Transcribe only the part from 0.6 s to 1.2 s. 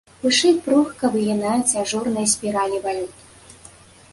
пругка